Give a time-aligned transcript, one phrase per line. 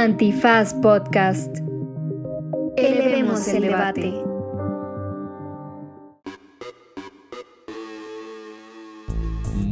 [0.00, 1.58] Antifaz Podcast.
[2.78, 4.14] Elevemos el debate.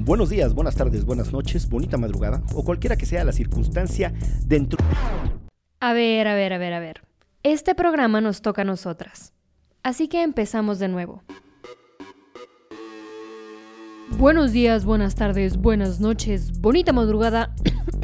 [0.04, 4.12] Buenos días, buenas tardes, buenas noches, bonita madrugada o cualquiera que sea la circunstancia
[4.44, 4.84] dentro.
[5.80, 7.00] A ver, a ver, a ver, a ver.
[7.42, 9.32] Este programa nos toca a nosotras.
[9.82, 11.22] Así que empezamos de nuevo.
[14.18, 17.54] Buenos días, buenas tardes, buenas noches, bonita madrugada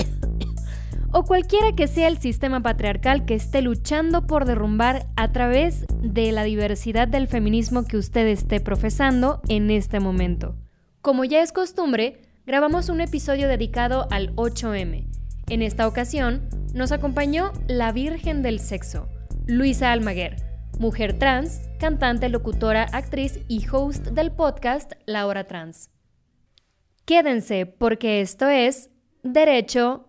[1.17, 6.33] o cualquiera que sea el sistema patriarcal que esté luchando por derrumbar a través de
[6.33, 10.57] la diversidad del feminismo que usted esté profesando en este momento.
[11.03, 15.07] Como ya es costumbre, grabamos un episodio dedicado al 8M.
[15.47, 19.07] En esta ocasión, nos acompañó la Virgen del Sexo,
[19.47, 20.35] Luisa Almaguer,
[20.81, 25.91] mujer trans, cantante, locutora, actriz y host del podcast La Hora Trans.
[27.05, 28.91] Quédense porque esto es
[29.23, 30.09] Derecho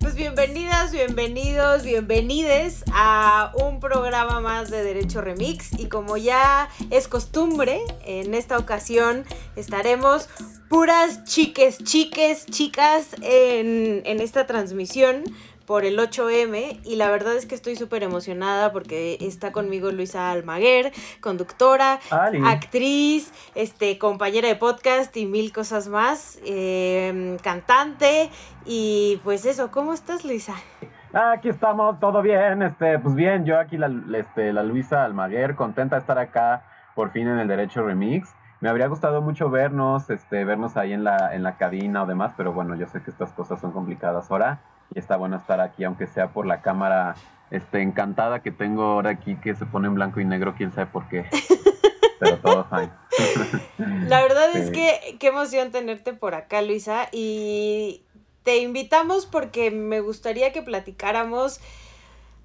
[0.00, 5.78] Pues bienvenidas, bienvenidos, bienvenides a un programa más de Derecho Remix.
[5.78, 9.24] Y como ya es costumbre, en esta ocasión
[9.56, 10.30] estaremos
[10.70, 15.22] puras chiques, chiques, chicas en, en esta transmisión
[15.70, 20.32] por el 8M y la verdad es que estoy súper emocionada porque está conmigo Luisa
[20.32, 20.90] Almaguer,
[21.20, 22.00] conductora,
[22.44, 28.30] actriz, este, compañera de podcast y mil cosas más, eh, cantante
[28.66, 30.54] y pues eso, ¿cómo estás Luisa?
[31.12, 35.94] Aquí estamos, todo bien, este, pues bien, yo aquí la, este, la Luisa Almaguer, contenta
[35.94, 36.64] de estar acá
[36.96, 38.34] por fin en el Derecho Remix.
[38.58, 42.32] Me habría gustado mucho vernos, este, vernos ahí en la, en la cabina o demás,
[42.36, 44.58] pero bueno, yo sé que estas cosas son complicadas ahora
[44.94, 47.14] y está bueno estar aquí, aunque sea por la cámara
[47.50, 50.86] este, encantada que tengo ahora aquí que se pone en blanco y negro, quién sabe
[50.86, 51.26] por qué.
[52.20, 52.90] Pero todo fine.
[54.08, 58.04] La verdad es que qué emoción tenerte por acá, Luisa, y
[58.42, 61.60] te invitamos porque me gustaría que platicáramos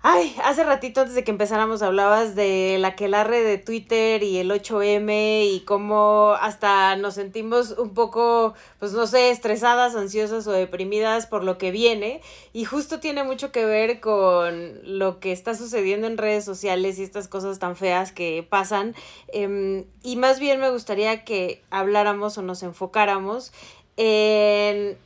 [0.07, 4.51] Ay, hace ratito antes de que empezáramos hablabas de la quelarre de Twitter y el
[4.51, 11.25] 8M y cómo hasta nos sentimos un poco, pues no sé, estresadas, ansiosas o deprimidas
[11.25, 12.21] por lo que viene.
[12.53, 17.03] Y justo tiene mucho que ver con lo que está sucediendo en redes sociales y
[17.03, 18.93] estas cosas tan feas que pasan.
[19.29, 23.51] Em, y más bien me gustaría que habláramos o nos enfocáramos
[23.97, 24.99] en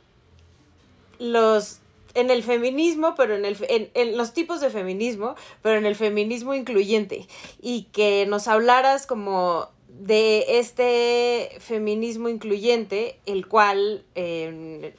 [1.18, 1.80] los
[2.14, 5.96] en el feminismo, pero en, el, en, en, los tipos de feminismo, pero en el
[5.96, 7.26] feminismo incluyente.
[7.60, 9.68] Y que nos hablaras como
[10.00, 14.04] de este feminismo incluyente, el cual,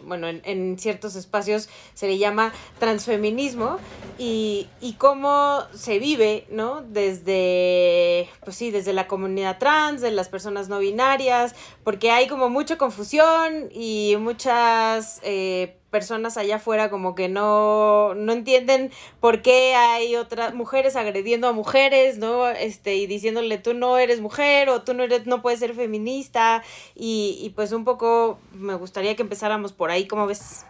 [0.03, 3.77] bueno, en, ciertos espacios se le llama transfeminismo,
[4.19, 6.81] y, y, cómo se vive, ¿no?
[6.81, 12.49] Desde, pues sí, desde la comunidad trans, de las personas no binarias, porque hay como
[12.49, 15.19] mucha confusión y muchas...
[15.23, 21.47] Eh, personas allá afuera como que no, no entienden por qué hay otras mujeres agrediendo
[21.47, 22.47] a mujeres, ¿no?
[22.47, 26.63] Este, y diciéndole tú no eres mujer o tú no eres, no puedes ser feminista.
[26.95, 30.65] Y, y pues un poco me gustaría que empezáramos por ahí, ¿cómo ves?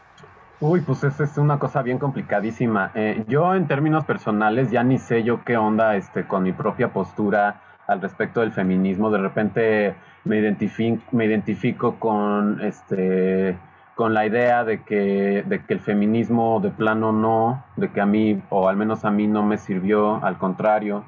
[0.60, 2.92] Uy, pues esa es una cosa bien complicadísima.
[2.94, 6.94] Eh, yo en términos personales ya ni sé yo qué onda este, con mi propia
[6.94, 9.10] postura al respecto del feminismo.
[9.10, 13.58] De repente me identifico, me identifico con este
[14.02, 18.08] con la idea de que, de que el feminismo de plano no, de que a
[18.08, 21.06] mí, o al menos a mí no me sirvió, al contrario,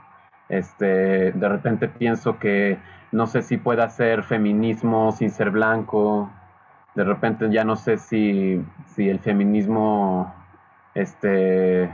[0.47, 2.77] este, de repente pienso que
[3.11, 6.29] no sé si pueda ser feminismo sin ser blanco,
[6.93, 10.31] de repente ya no sé si, si el feminismo
[10.93, 11.89] este,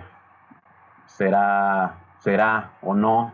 [1.05, 3.33] será, será o no.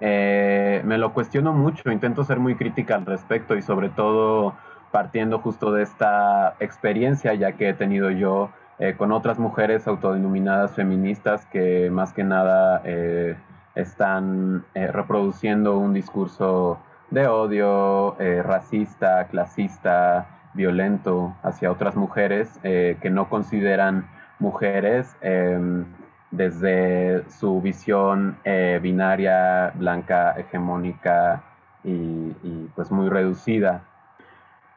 [0.00, 4.54] Eh, me lo cuestiono mucho, intento ser muy crítica al respecto y sobre todo
[4.96, 8.48] partiendo justo de esta experiencia ya que he tenido yo
[8.78, 13.36] eh, con otras mujeres autodenominadas feministas que más que nada eh,
[13.74, 16.78] están eh, reproduciendo un discurso
[17.10, 24.08] de odio racista, clasista, violento hacia otras mujeres que no consideran
[24.38, 25.84] mujeres em,
[26.30, 28.38] desde su visión
[28.80, 31.42] binaria, blanca, hegemónica
[31.84, 33.82] y, y pues muy reducida.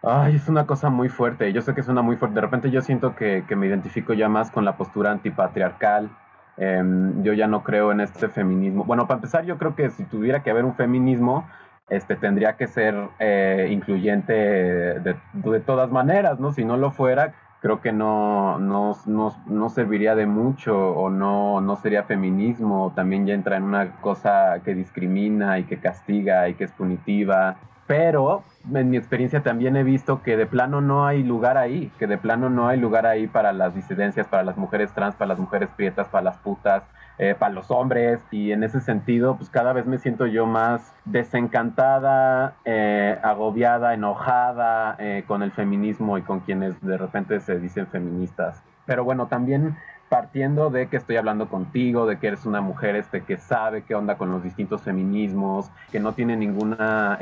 [0.02, 1.52] Ay, es una cosa muy fuerte.
[1.52, 2.36] Yo sé que suena muy fuerte.
[2.36, 6.10] De repente yo siento que, me identifico ya más con la postura antipatriarcal.
[6.58, 8.84] Em, yo ya no creo en este feminismo.
[8.86, 11.48] Bueno, para empezar, yo creo que si tuviera que haber un feminismo,
[11.90, 16.52] este tendría que ser eh, incluyente de, de, todas maneras, ¿no?
[16.52, 21.62] Si no lo fuera, creo que no, no, no, no, serviría de mucho o no,
[21.62, 26.54] no sería feminismo, también ya entra en una cosa que discrimina y que castiga y
[26.56, 27.58] que es punitiva.
[27.90, 32.06] Pero en mi experiencia también he visto que de plano no hay lugar ahí, que
[32.06, 35.40] de plano no hay lugar ahí para las disidencias, para las mujeres trans, para las
[35.40, 36.84] mujeres prietas, para las putas,
[37.18, 40.94] eh, para los hombres y en ese sentido pues cada vez me siento yo más
[41.06, 47.88] desencantada, eh, agobiada, enojada eh, con el feminismo y con quienes de repente se dicen
[47.88, 48.62] feministas.
[48.86, 49.78] Pero bueno, también
[50.10, 53.96] partiendo de que estoy hablando contigo, de que eres una mujer este, que sabe qué
[53.96, 57.18] onda con los distintos feminismos, que no tiene ninguna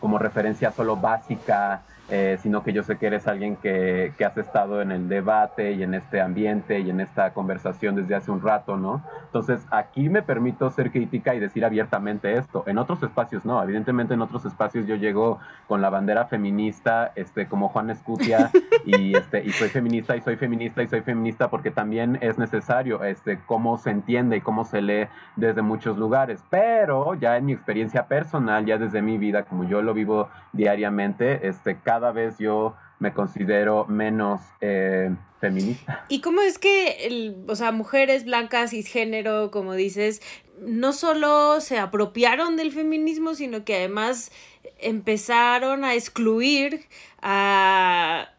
[0.00, 1.82] como referencia solo básica
[2.14, 5.72] eh, sino que yo sé que eres alguien que, que, has estado en el debate
[5.72, 9.02] y en este ambiente y en esta conversación desde hace un rato, ¿no?
[9.24, 12.64] Entonces, aquí me permito ser crítica y decir abiertamente esto.
[12.66, 17.46] En otros espacios no, evidentemente en otros espacios yo llego con la bandera feminista, este,
[17.46, 18.50] como Juan Escutia,
[18.84, 23.02] y, este, y soy feminista y soy feminista y soy feminista porque también es necesario
[23.04, 25.06] este, cómo se entiende y cómo se lee
[25.36, 26.44] desde muchos lugares.
[26.50, 31.48] Pero ya en mi experiencia personal, ya desde mi vida, como yo lo vivo diariamente,
[31.48, 36.04] este, cada cada vez yo me considero menos eh, feminista.
[36.08, 40.20] ¿Y cómo es que, o sea, mujeres blancas, cisgénero, como dices,
[40.60, 44.32] no solo se apropiaron del feminismo, sino que además
[44.78, 46.86] empezaron a excluir
[47.20, 48.30] a,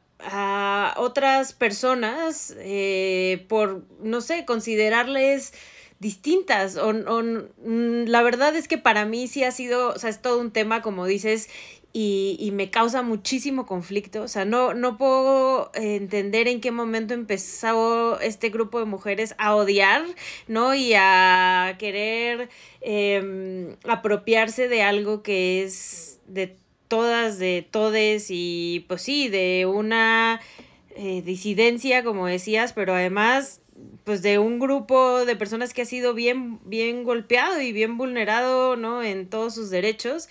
[0.98, 5.54] otras personas eh, por, no sé, considerarles
[6.00, 6.78] distintas.
[6.78, 10.22] O, o, mm, la verdad es que para mí sí ha sido, o sea, es
[10.22, 11.50] todo un tema, como dices,
[11.96, 14.24] y, y, me causa muchísimo conflicto.
[14.24, 19.56] O sea, no, no puedo entender en qué momento empezó este grupo de mujeres a
[19.56, 20.04] odiar,
[20.48, 20.74] ¿no?
[20.74, 22.50] Y a querer
[22.82, 26.56] em, apropiarse de algo que es de
[26.88, 30.42] todas, de todes y pues sí, de una
[30.96, 33.62] eh, disidencia, como decías, pero además
[34.04, 38.76] pues de un grupo de personas que ha sido bien, bien golpeado y bien vulnerado,
[38.76, 39.04] ¿no?
[39.04, 40.28] En todos sus derechos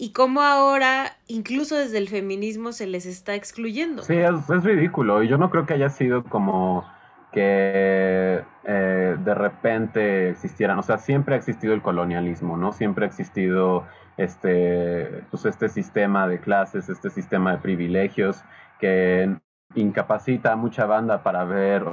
[0.00, 4.02] y cómo ahora, incluso desde el feminismo, se les está excluyendo.
[4.02, 5.22] Sí, es, ridículo.
[5.22, 6.90] Y yo no creo que haya sido como
[7.32, 12.72] que eh, de repente existieran, o sea, siempre ha existido el colonialismo, ¿no?
[12.72, 13.84] Siempre ha existido
[14.16, 18.42] este, pues este sistema de clases, este sistema de privilegios
[18.78, 19.36] que
[19.74, 21.84] incapacita a mucha banda para ver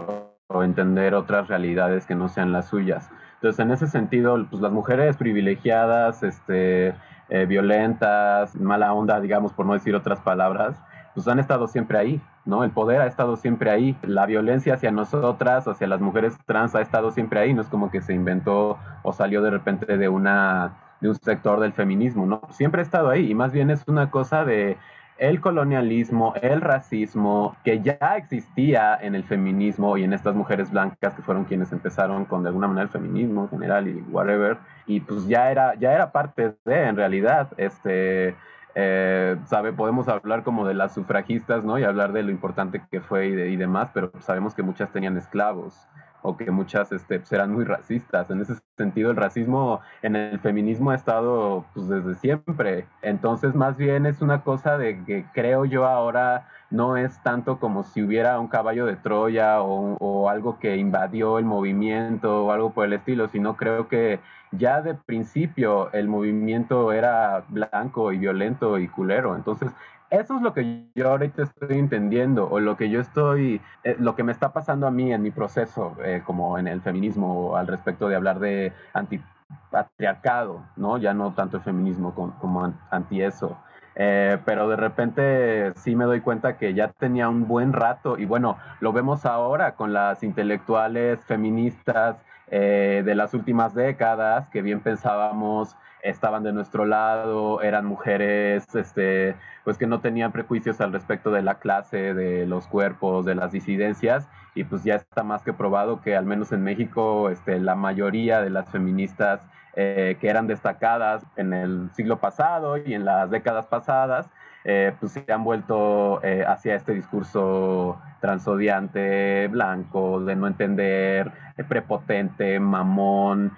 [0.48, 3.10] o entender otras realidades que no sean las suyas.
[3.34, 6.96] Entonces, en ese sentido, pues las mujeres privilegiadas, este,
[7.30, 10.78] eh, violentas, mala onda, digamos, por no decir otras palabras,
[11.14, 12.64] pues han estado siempre ahí, ¿no?
[12.64, 16.82] El poder ha estado siempre ahí, la violencia hacia nosotras, hacia las mujeres trans ha
[16.82, 20.78] estado siempre ahí, no es como que se inventó o salió de repente de una
[21.02, 22.42] de un sector del feminismo, ¿no?
[22.50, 24.78] Siempre ha estado ahí y más bien es una cosa de
[25.18, 31.14] el colonialismo, el racismo, que ya existía en el feminismo y en estas mujeres blancas
[31.14, 35.00] que fueron quienes empezaron con de alguna manera el feminismo en general y whatever, y
[35.00, 38.36] pues ya era, ya era parte de, en realidad, este,
[38.76, 41.80] eh, sabe, podemos hablar como de las sufragistas, ¿no?
[41.80, 45.18] Y hablar de lo importante que fue y, y demás, pero sabemos que muchas tenían
[45.18, 45.88] esclavos
[46.28, 48.30] o que muchas este, eran muy racistas.
[48.30, 52.86] En ese sentido, el racismo en el feminismo ha estado pues, desde siempre.
[53.02, 57.84] Entonces, más bien es una cosa de que creo yo ahora no es tanto como
[57.84, 62.72] si hubiera un caballo de Troya o, o algo que invadió el movimiento o algo
[62.72, 64.20] por el estilo, sino creo que
[64.52, 69.36] ya de principio el movimiento era blanco y violento y culero.
[69.36, 69.72] Entonces,
[70.10, 74.16] eso es lo que yo ahorita estoy entendiendo o lo que yo estoy, eh, lo
[74.16, 77.68] que me está pasando a mí en mi proceso, eh, como en el feminismo, al
[77.68, 80.98] respecto de hablar de antipatriarcado, ¿no?
[80.98, 83.58] Ya no tanto el feminismo como, anti eso.
[84.00, 88.26] Eh, pero de repente sí me doy cuenta que ya tenía un buen rato y
[88.26, 92.18] bueno, lo vemos ahora con las intelectuales feministas
[92.50, 99.78] de las últimas décadas que bien pensábamos estaban de nuestro lado, eran mujeres este, pues
[99.78, 104.28] que no tenían prejuicios al respecto de la clase, de los cuerpos, de las disidencias,
[104.56, 108.42] y pues ya está más que probado que al menos en México este, la mayoría
[108.42, 109.42] de las feministas
[109.76, 114.28] eh, que eran destacadas en el siglo pasado y en las décadas pasadas,
[114.70, 121.32] eh, pues se han vuelto eh, hacia este discurso transodiante, blanco, de no entender,
[121.70, 123.54] prepotente, mamón,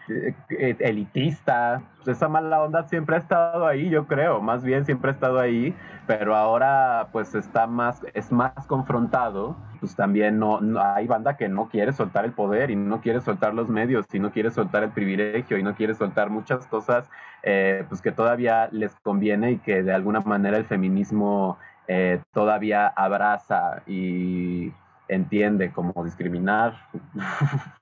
[0.50, 1.82] elitista.
[2.04, 5.38] Pues esa mala onda siempre ha estado ahí, yo creo, más bien siempre ha estado
[5.38, 5.76] ahí,
[6.08, 11.68] pero ahora pues está más, es más confrontado, pues también no, hay banda que no
[11.68, 14.92] quiere soltar el poder y no quiere soltar los medios y no quiere soltar el
[14.92, 17.10] privilegio y no quiere soltar muchas cosas
[17.44, 22.88] eh, pues que todavía les conviene y que de alguna manera el feminismo eh, todavía
[22.88, 24.72] abraza y
[25.10, 26.76] entiende como discriminar.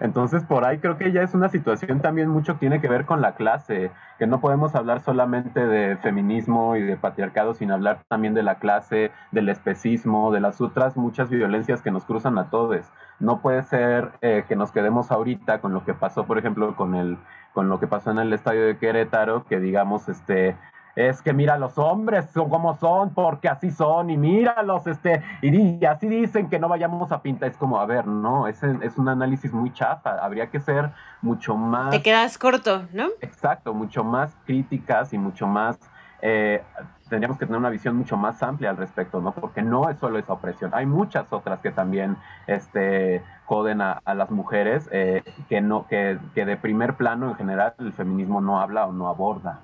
[0.00, 3.04] Entonces, por ahí creo que ya es una situación también mucho que tiene que ver
[3.04, 8.04] con la clase, que no podemos hablar solamente de feminismo y de patriarcado, sin hablar
[8.08, 12.50] también de la clase, del especismo, de las otras muchas violencias que nos cruzan a
[12.50, 12.86] todos.
[13.20, 16.94] No puede ser eh, que nos quedemos ahorita con lo que pasó, por ejemplo, con
[16.94, 17.18] el
[17.54, 20.56] con lo que pasó en el estadio de Querétaro, que digamos, este,
[20.96, 25.84] es que mira los hombres son como son porque así son y míralos este y,
[25.84, 27.50] así dicen que no vayamos a pintar.
[27.50, 30.18] Es como a ver no es, es un análisis muy chafa.
[30.24, 30.90] Habría que ser
[31.22, 35.78] mucho más te quedas corto no exacto mucho más críticas y mucho más
[36.22, 36.62] eh,
[37.08, 40.18] tendríamos que tener una visión mucho más amplia al respecto no porque no es solo
[40.18, 40.70] esa opresión.
[40.74, 46.46] Hay muchas otras que también este joden a, las mujeres eh, que no que, que
[46.46, 49.60] de primer plano en general el feminismo no habla o no aborda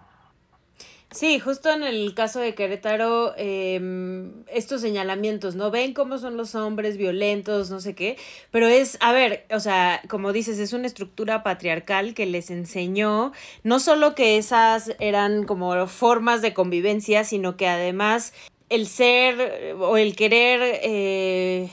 [1.12, 5.73] Sí, justo en el caso de Querétaro, em, estos señalamientos, ¿no?
[5.73, 8.17] Ven cómo son los hombres violentos, no sé qué,
[8.52, 13.33] pero es, a ver, o sea, como dices, es una estructura patriarcal que les enseñó
[13.64, 18.33] no solo que esas eran como formas de convivencia, sino que además
[18.69, 20.61] el ser o el querer...
[20.83, 21.71] Eh,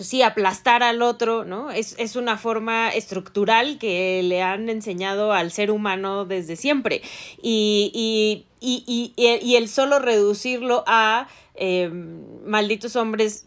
[0.00, 1.70] pues sí, aplastar al otro, ¿no?
[1.70, 7.02] Es, es, una forma estructural que le han enseñado al ser humano desde siempre.
[7.42, 11.28] Y, y, y, y el solo reducirlo a
[11.62, 11.90] eh,
[12.46, 13.46] malditos hombres,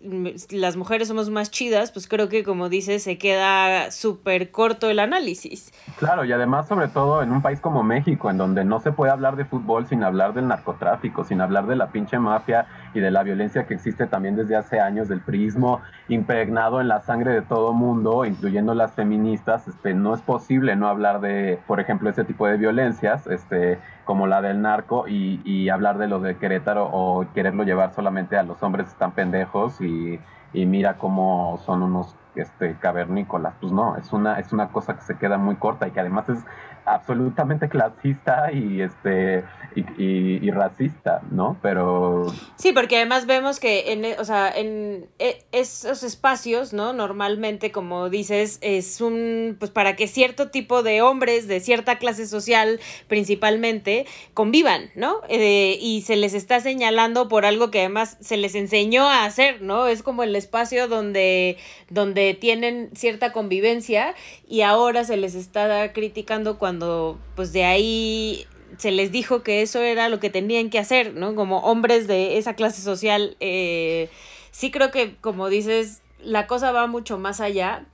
[0.51, 4.99] las mujeres somos más chidas, pues creo que como dices, se queda súper corto el
[4.99, 5.73] análisis.
[5.97, 9.11] Claro, y además sobre todo en un país como México, en donde no se puede
[9.11, 13.09] hablar de fútbol sin hablar del narcotráfico, sin hablar de la pinche mafia y de
[13.09, 17.41] la violencia que existe también desde hace años, del prismo impregnado en la sangre de
[17.41, 22.23] todo mundo, incluyendo las feministas, este, no es posible no hablar de, por ejemplo, ese
[22.23, 26.89] tipo de violencias, este, como la del narco, y, y hablar de lo de Querétaro
[26.91, 30.19] o quererlo llevar solamente a los hombres están pendejos y,
[30.53, 33.53] mira cómo son unos este cavernícolas.
[33.61, 36.27] Pues no, es una, es una cosa que se queda muy corta y que además
[36.27, 36.39] es
[36.85, 39.43] absolutamente clasista y este
[39.75, 41.57] y, racista, ¿no?
[41.61, 46.93] Pero sí, porque además vemos que en, o sea, en e, esos espacios, ¿no?
[46.93, 52.27] Normalmente, como dices, es un pues para que cierto tipo de hombres de cierta clase
[52.27, 55.21] social, principalmente, convivan, ¿no?
[55.27, 59.61] Eh, y se les está señalando por algo que además se les enseñó a hacer,
[59.61, 59.87] ¿no?
[59.87, 61.57] Es como el espacio donde
[61.89, 64.13] donde tienen cierta convivencia
[64.47, 69.61] y ahora se les está criticando cuando cuando pues de ahí se les dijo que
[69.61, 71.35] eso era lo que tenían que hacer, ¿no?
[71.35, 74.09] Como hombres de esa clase social, eh,
[74.49, 77.85] sí creo que, como dices, la cosa va mucho más allá,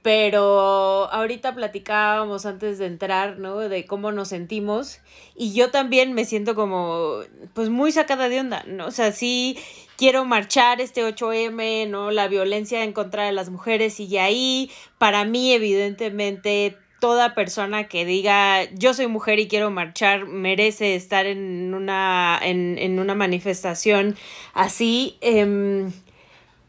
[0.00, 3.58] pero ahorita platicábamos antes de entrar, ¿no?
[3.58, 5.00] De cómo nos sentimos
[5.36, 7.18] y yo también me siento como,
[7.52, 8.86] pues muy sacada de onda, ¿no?
[8.86, 9.58] O sea, sí
[9.98, 12.10] quiero marchar este 8M, ¿no?
[12.10, 14.70] La violencia en contra de las mujeres sigue ahí.
[14.96, 21.26] Para mí, evidentemente, toda persona que diga yo soy mujer y quiero marchar merece estar
[21.26, 24.14] en una, en, en una manifestación
[24.54, 25.18] así.
[25.20, 25.90] Eh,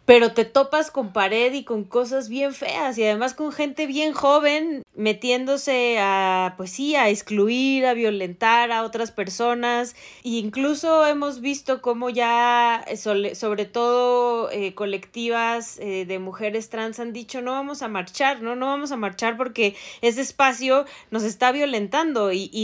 [0.05, 4.11] pero te topas con pared y con cosas bien feas y además con gente bien
[4.11, 9.95] joven metiéndose a, pues sí, a excluir, a violentar a otras personas.
[10.23, 16.99] E incluso hemos visto cómo ya, eh, sobre todo eh, colectivas eh, de mujeres trans
[16.99, 21.23] han dicho no vamos a marchar, no, no vamos a marchar porque ese espacio nos
[21.23, 22.63] está violentando y,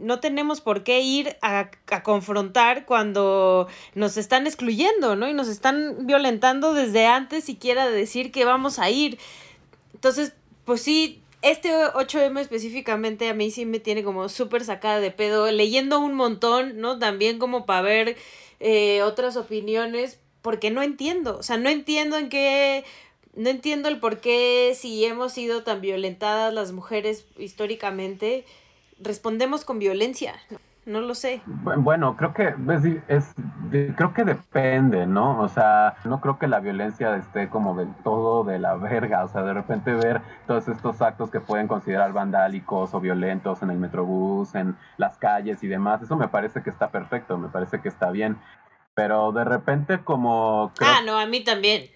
[0.00, 5.28] no tenemos por qué ir a, a confrontar cuando nos están excluyendo, ¿no?
[5.28, 9.18] Y nos están violentando desde antes siquiera de decir que vamos a ir.
[9.94, 10.32] Entonces,
[10.64, 15.50] pues sí, este 8M específicamente a mí sí me tiene como súper sacada de pedo,
[15.50, 16.98] leyendo un montón, ¿no?
[16.98, 18.16] También como para ver
[18.60, 22.84] eh, otras opiniones, porque no entiendo, o sea, no entiendo en qué,
[23.34, 28.44] no entiendo el por qué si hemos sido tan violentadas las mujeres históricamente,
[28.98, 30.40] respondemos con violencia.
[30.86, 31.00] ¿No?
[31.00, 31.42] lo sé.
[31.46, 32.54] Bueno, creo que
[33.08, 33.34] es,
[33.70, 35.40] creo que depende, ¿no?
[35.40, 39.28] O sea, no creo que la violencia esté como del todo de la verga, o
[39.28, 43.78] sea, de repente ver todos estos actos que pueden considerar vandálicos o violentos en el
[43.78, 47.88] metrobús, en las calles y demás, eso me parece que está perfecto, me parece que
[47.88, 48.38] está bien,
[48.94, 51.90] pero de repente como Ah, no, a mí también.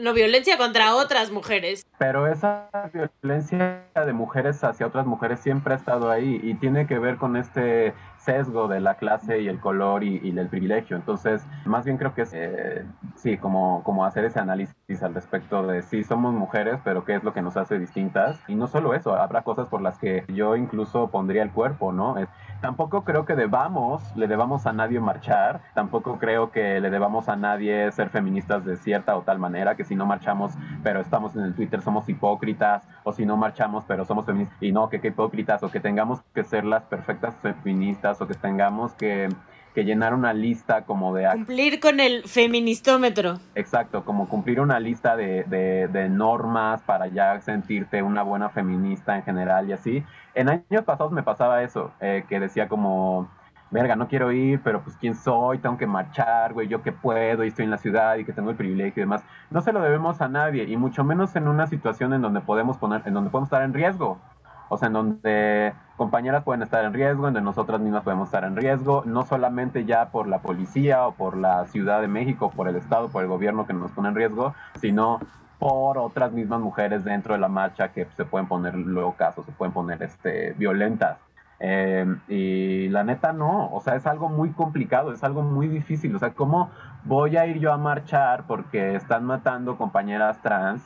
[0.00, 1.86] No violencia contra otras mujeres.
[1.98, 6.98] pero esa violencia de mujeres hacia otras mujeres siempre ha estado ahí y tiene que
[6.98, 10.96] ver con este sesgo de la clase y el color y, y el privilegio.
[10.96, 12.84] Entonces, más bien creo que es, eh,
[13.16, 17.24] sí, como, como hacer ese análisis al respecto de si somos mujeres, pero qué es
[17.24, 18.38] lo que nos hace distintas.
[18.48, 22.16] Y no solo eso, habrá cosas por las que yo incluso pondría el cuerpo, ¿no?
[22.64, 27.36] Tampoco creo que debamos, le debamos a nadie marchar, tampoco creo que le debamos a
[27.36, 31.42] nadie ser feministas de cierta o tal manera, que si no marchamos pero estamos en
[31.42, 35.08] el Twitter somos hipócritas, o si no marchamos pero somos feministas, y no, que qué
[35.08, 39.28] hipócritas, o que tengamos que ser las perfectas feministas, o que tengamos que
[39.74, 41.28] que llenar una lista como de...
[41.32, 43.38] Cumplir con el feministómetro.
[43.54, 49.24] Exacto, como cumplir una lista de, de, normas para ya sentirte una buena feminista en
[49.24, 50.04] general y así.
[50.34, 53.28] En años pasados me pasaba eso, eh, que decía como,
[53.72, 57.44] verga, no quiero ir, pero pues quién soy, tengo que marchar, güey, yo que puedo
[57.44, 59.24] y estoy en la ciudad y que tengo el privilegio y demás.
[59.50, 62.78] No se lo debemos a nadie y mucho menos en una situación en donde podemos
[62.78, 64.20] poner, en donde podemos estar en riesgo.
[64.68, 68.44] O sea, en donde compañeras pueden estar en riesgo, en donde nosotras mismas podemos estar
[68.44, 72.68] en riesgo, no solamente ya por la policía o por la Ciudad de México, por
[72.68, 75.20] el Estado, por el gobierno que nos pone en riesgo, sino
[75.58, 79.52] por otras mismas mujeres dentro de la marcha que se pueden poner luego casos, se
[79.52, 81.18] pueden poner este, violentas.
[81.60, 86.14] Em, y la neta no, o sea, es algo muy complicado, es algo muy difícil.
[86.14, 86.70] O sea, ¿cómo
[87.04, 90.82] voy a ir yo a marchar porque están matando compañeras trans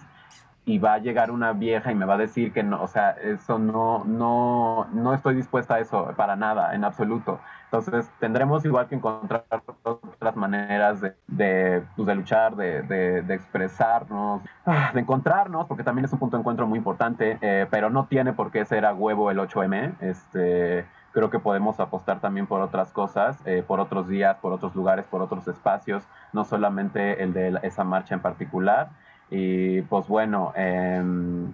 [0.69, 3.13] y va a llegar una vieja y me va a decir que no, o sea,
[3.13, 7.41] eso no, no, no estoy dispuesta a eso para nada, en absoluto.
[7.65, 9.47] Entonces tendremos igual que encontrar
[9.83, 16.05] otras maneras de, de, pues, de luchar, de, de, expresarnos, ah, de encontrarnos, porque también
[16.05, 18.93] es un punto de encuentro muy importante, eh, pero no tiene por qué ser a
[18.93, 19.95] huevo el 8M.
[20.01, 24.75] Este, creo que podemos apostar también por otras cosas, eh, por otros días, por otros
[24.75, 28.91] lugares, por otros espacios, no solamente el de esa marcha en particular.
[29.31, 31.53] Y pues bueno, em,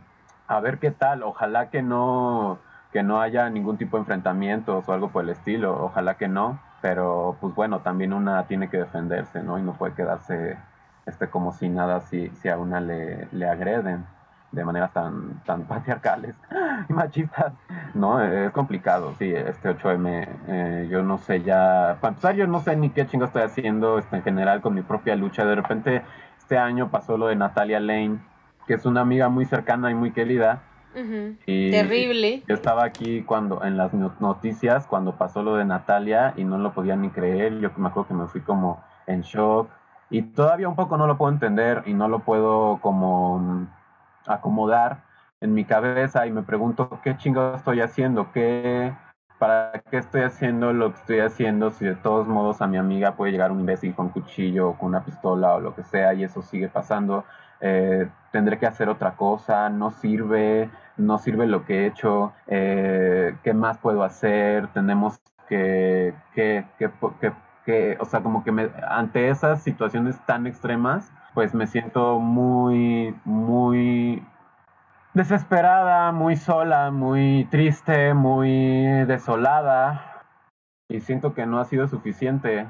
[0.48, 1.22] a ver qué tal.
[1.22, 2.58] Ojalá que no,
[2.92, 5.84] que no haya ningún tipo de enfrentamientos o algo por el estilo.
[5.84, 6.60] Ojalá que no.
[6.82, 9.58] Pero pues bueno, también una tiene que defenderse, ¿no?
[9.58, 10.58] Y no puede quedarse
[11.06, 14.06] este, como si nada si, si a una le, le agreden
[14.54, 16.34] de maneras tan, tan patriarcales
[16.88, 17.52] y machistas,
[17.94, 18.22] ¿no?
[18.22, 22.76] Es complicado, sí, este 8M, eh, yo no sé ya, para empezar yo no sé
[22.76, 26.02] ni qué chingo estoy haciendo este, en general con mi propia lucha, de repente
[26.44, 28.18] este año pasó lo de Natalia Lane,
[28.66, 30.62] que es una amiga muy cercana y muy querida.
[31.46, 32.42] y Terrible.
[32.46, 36.74] Yo estaba aquí cuando en las noticias cuando pasó lo de Natalia y no lo
[36.74, 37.60] podía ni creer.
[37.60, 39.70] Yo me acuerdo que me fui como en shock
[40.10, 43.66] y todavía un poco no lo puedo entender y no lo puedo como
[44.26, 45.02] acomodar
[45.40, 48.92] en mi cabeza y me pregunto qué chingo estoy haciendo, qué,
[49.38, 53.16] ¿para qué estoy haciendo lo que estoy haciendo si de todos modos a mi amiga
[53.16, 56.24] puede llegar un imbécil con cuchillo o con una pistola o lo que sea y
[56.24, 57.24] eso sigue pasando?
[57.60, 63.36] Eh, tendré que hacer otra cosa, no sirve, no sirve lo que he hecho, eh,
[63.42, 64.68] ¿qué más puedo hacer?
[64.68, 65.18] Tenemos
[65.48, 66.90] que, que, que,
[67.64, 72.93] que, o sea, como que me, ante esas situaciones tan extremas, pues me siento muy
[75.14, 80.24] desesperada, muy sola, muy triste, muy desolada.
[80.88, 82.66] Y siento que no ha sido suficiente,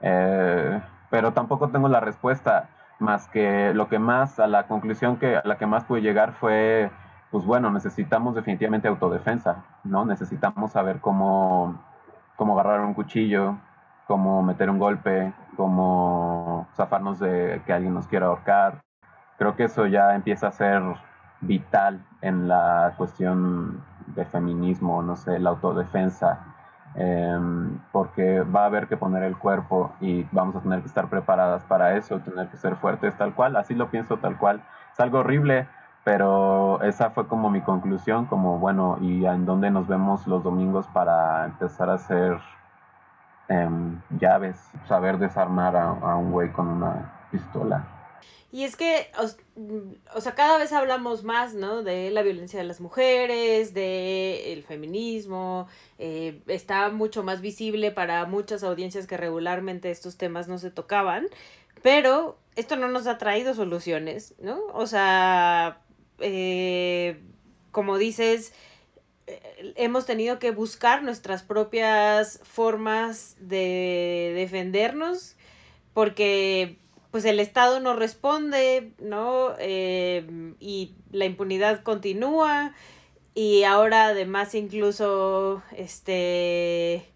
[0.00, 2.68] eh, pero tampoco tengo la respuesta
[3.00, 6.32] más que lo que más a la conclusión que a la que más pude llegar
[6.32, 6.90] fue
[7.30, 11.80] pues bueno necesitamos definitivamente autodefensa no necesitamos saber cómo
[12.34, 13.56] cómo agarrar un cuchillo
[14.08, 18.80] cómo meter un golpe cómo zafarnos de que alguien nos quiera ahorcar.
[19.38, 20.80] Creo que eso ya empieza a ser
[21.40, 23.82] vital en la cuestión
[24.14, 26.40] de feminismo, no sé, la autodefensa,
[26.94, 31.08] em, porque va a haber que poner el cuerpo y vamos a tener que estar
[31.08, 34.62] preparadas para eso, tener que ser fuertes tal cual, así lo pienso tal cual.
[34.92, 35.68] Es algo horrible,
[36.04, 40.86] pero esa fue como mi conclusión, como bueno, y en dónde nos vemos los domingos
[40.88, 42.38] para empezar a hacer
[43.48, 47.97] em, llaves, saber desarmar a un güey con una pistola.
[48.50, 49.10] Y es que,
[50.14, 51.82] o, sea, cada vez hablamos más, ¿no?
[51.82, 58.24] De la violencia de las mujeres, de el feminismo, eh, está mucho más visible para
[58.24, 61.26] muchas audiencias que regularmente estos temas no se tocaban,
[61.82, 64.58] pero esto no nos ha traído soluciones, ¿no?
[64.72, 65.82] O sea,
[66.20, 67.20] eh,
[67.70, 68.54] como dices,
[69.26, 75.36] eh, hemos tenido que buscar nuestras propias formas de defendernos
[75.92, 76.78] porque
[77.10, 79.54] pues el Estado no responde, ¿no?
[79.58, 82.74] Eh, y la impunidad continúa
[83.34, 87.06] y ahora además incluso este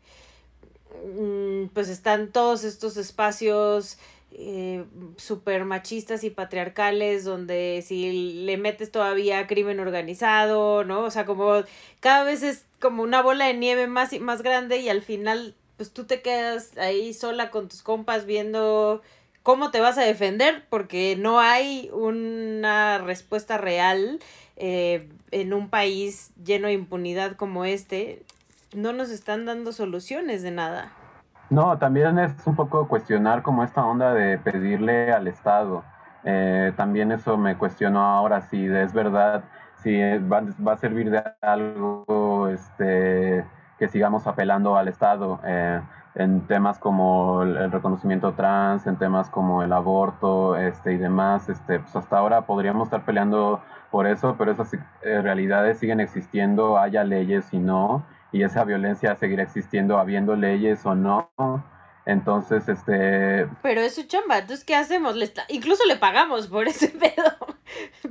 [1.19, 3.99] mm, pues están todos estos espacios
[4.35, 4.85] eh,
[5.17, 11.05] super machistas y patriarcales, donde si le metes todavía crimen organizado, ¿no?
[11.05, 11.65] O sea, como
[12.01, 15.55] cada vez es como una bola de nieve más y más grande y al final,
[15.77, 19.03] pues tú te quedas ahí sola con tus compas viendo
[19.43, 24.21] cómo te vas a defender, porque no hay una respuesta real
[24.57, 28.23] eh, en un país lleno de impunidad como este.
[28.75, 30.93] No nos están dando soluciones de nada.
[31.51, 35.85] No, también es un poco cuestionar como esta onda de pedirle al Estado.
[36.25, 39.45] Eh, también eso me cuestionó ahora si es verdad,
[39.83, 43.45] si va, va, a servir de algo este,
[43.79, 45.81] que sigamos apelando al Estado eh,
[46.15, 51.49] en temas como el, reconocimiento trans, en temas como el aborto este, y demás.
[51.49, 54.79] Este, pues hasta ahora podríamos estar peleando por eso, pero esas eh,
[55.23, 60.95] realidades siguen existiendo, haya leyes y no y esa violencia seguirá existiendo habiendo leyes o
[60.95, 61.31] no.
[62.05, 63.47] Entonces, este...
[63.63, 65.15] Pero es su chamba, entonces, ¿qué hacemos?
[65.15, 67.31] Le Incluso le pagamos por ese pedo,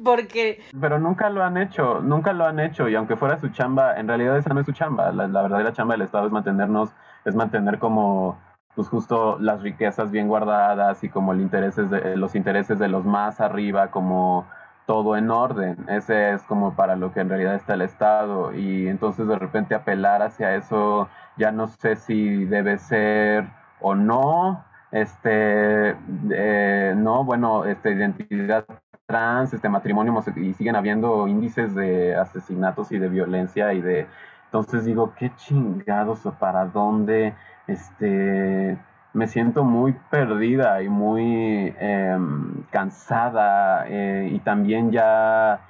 [0.02, 0.64] porque...
[0.80, 4.08] Pero nunca lo han hecho, nunca lo han hecho, y aunque fuera su chamba, en
[4.08, 6.92] realidad esa no es su chamba, la, la verdadera chamba del Estado es mantenernos,
[7.26, 8.38] es mantener como,
[8.76, 13.06] pues justo las riquezas bien guardadas y como el intereses de, los intereses de los
[13.06, 14.48] más arriba, como
[14.86, 15.78] todo en orden.
[15.88, 18.54] Ese es como para lo que en realidad está el Estado.
[18.54, 21.08] Y entonces de repente apelar hacia eso,
[21.38, 23.46] ya no sé si debe ser
[23.80, 24.64] o no.
[24.92, 25.96] Este,
[26.32, 28.66] eh, no, bueno, este, identidad
[29.06, 34.08] trans, este matrimonio y siguen habiendo índices de asesinatos y de violencia y de
[34.52, 37.34] entonces digo, qué chingados o para dónde
[37.68, 38.78] este
[39.14, 45.62] me siento muy perdida y muy em, cansada eh, y también ya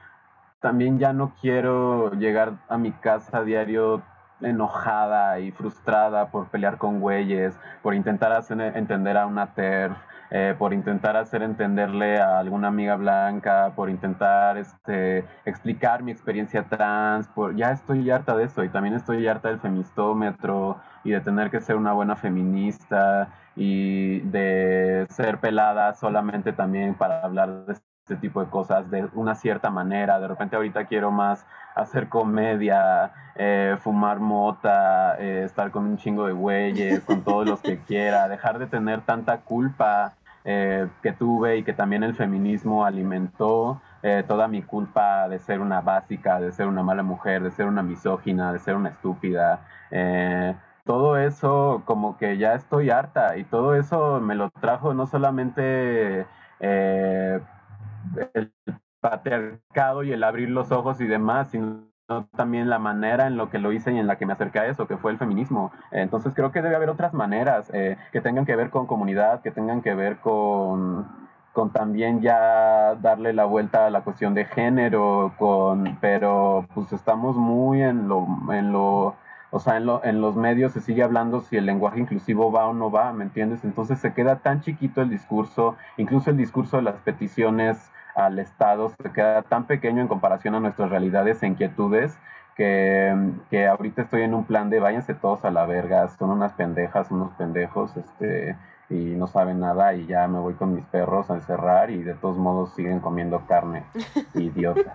[0.61, 4.01] también ya no quiero llegar a mi casa a diario
[4.41, 9.95] enojada y frustrada por pelear con güeyes, por intentar hacer entender a una TERF,
[10.33, 16.63] eh, por intentar hacer entenderle a alguna amiga blanca, por intentar este, explicar mi experiencia
[16.63, 21.19] trans, por, ya estoy harta de eso y también estoy harta del femistómetro y de
[21.19, 27.73] tener que ser una buena feminista y de ser pelada solamente también para hablar de
[27.73, 30.17] este tipo de cosas de una cierta manera.
[30.21, 36.25] De repente ahorita quiero más hacer comedia, eh, fumar mota, eh, estar con un chingo
[36.25, 41.57] de güeyes, con todos los que quiera, dejar de tener tanta culpa eh, que tuve
[41.57, 46.51] y que también el feminismo alimentó eh, toda mi culpa de ser una básica, de
[46.51, 49.65] ser una mala mujer, de ser una misógina, de ser una estúpida.
[49.91, 55.05] Eh, todo eso como que ya estoy harta y todo eso me lo trajo no
[55.05, 56.25] solamente
[56.59, 58.51] el
[58.99, 61.90] patriarcado y el abrir los ojos y demás, sino
[62.35, 64.67] también la manera en lo que lo hice y en la que me acerqué a
[64.67, 65.71] eso, que fue el feminismo.
[65.91, 69.51] Entonces creo que debe haber otras maneras eh, que tengan que ver con comunidad, que
[69.51, 71.07] tengan que ver con,
[71.53, 77.35] con también ya darle la vuelta a la cuestión de género, con, pero pues estamos
[77.35, 79.15] muy en lo, en lo
[79.53, 82.67] o sea, en, lo, en los medios se sigue hablando si el lenguaje inclusivo va
[82.67, 83.65] o no va, ¿me entiendes?
[83.65, 88.89] Entonces se queda tan chiquito el discurso, incluso el discurso de las peticiones al Estado
[88.89, 92.17] se queda tan pequeño en comparación a nuestras realidades e inquietudes
[92.55, 93.15] que,
[93.49, 97.09] que ahorita estoy en un plan de váyanse todos a la verga, son unas pendejas,
[97.11, 98.55] unos pendejos, este,
[98.91, 102.13] y no saben nada y ya me voy con mis perros a encerrar y de
[102.15, 103.85] todos modos siguen comiendo carne,
[104.35, 104.93] idiotas.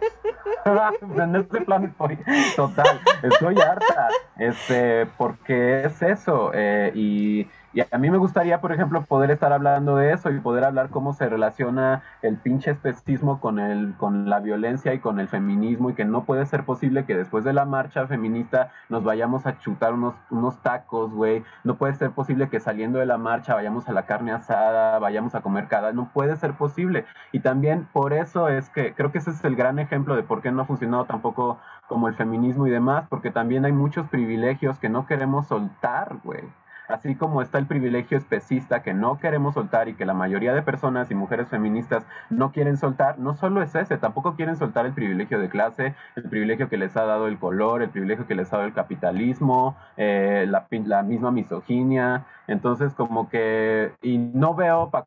[1.19, 2.19] en este plan estoy
[2.55, 8.73] total, estoy harta, este, porque es eso, eh, y y a mí me gustaría, por
[8.73, 13.39] ejemplo, poder estar hablando de eso y poder hablar cómo se relaciona el pinche especismo
[13.39, 17.05] con, el, con la violencia y con el feminismo y que no puede ser posible
[17.05, 21.45] que después de la marcha feminista nos vayamos a chutar unos, unos tacos, güey.
[21.65, 25.35] No puede ser posible que saliendo de la marcha vayamos a la carne asada, vayamos
[25.35, 25.93] a comer cada...
[25.93, 27.05] No puede ser posible.
[27.31, 30.41] Y también por eso es que creo que ese es el gran ejemplo de por
[30.41, 31.59] qué no ha funcionado tampoco
[31.89, 36.41] como el feminismo y demás, porque también hay muchos privilegios que no queremos soltar, güey
[36.89, 40.63] así como está el privilegio especista que no queremos soltar y que la mayoría de
[40.63, 44.93] personas y mujeres feministas no quieren soltar, no solo es ese, tampoco quieren soltar el
[44.93, 48.53] privilegio de clase, el privilegio que les ha dado el color, el privilegio que les
[48.53, 52.27] ha dado el capitalismo, eh, la, la, misma misoginia.
[52.47, 55.07] Entonces, como que, y no veo para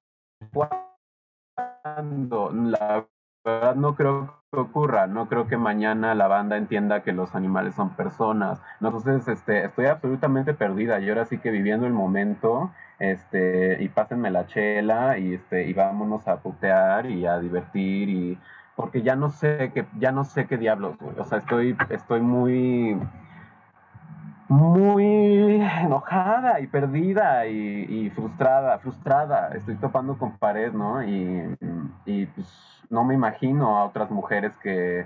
[1.84, 3.06] cuando la
[3.46, 7.92] no creo que ocurra, no creo que mañana la banda entienda que los animales son
[7.92, 8.62] personas.
[8.82, 14.32] Entonces, este, estoy absolutamente perdida y ahora sí que viviendo el momento, este, y pásenme
[14.32, 18.40] la chela y este, y vámonos a putear y a divertir y
[18.76, 22.98] porque ya no sé qué, ya no sé qué diablos, O sea, estoy, estoy muy
[24.50, 29.50] muy enojada y perdida y, frustrada, frustrada.
[29.56, 31.04] Estoy topando con pared, ¿no?
[31.04, 31.56] Y,
[32.06, 35.06] y pues no me imagino a otras mujeres que,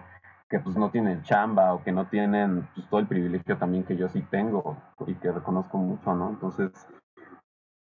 [0.49, 3.97] que pues no tienen chamba o que no tienen pues, todo el privilegio también que
[3.97, 6.29] yo sí tengo y que reconozco mucho, ¿no?
[6.29, 6.71] Entonces,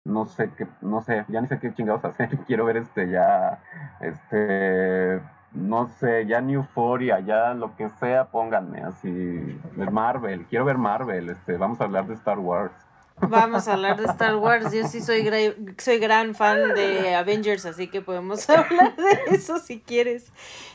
[0.05, 2.31] no sé qué, no sé, ya ni sé qué chingados hacer.
[2.47, 3.63] Quiero ver este ya,
[4.01, 5.21] este
[5.53, 9.59] no sé, ya ni Euphoria, ya lo que sea, pónganme así,
[9.91, 12.86] Marvel, quiero ver Marvel, este, vamos a hablar de Star Wars.
[13.21, 14.73] Vamos a hablar de Star Wars.
[14.73, 15.29] Yo sí soy,
[15.79, 20.27] soy gran fan de Avengers, así que podemos hablar de eso si quieres.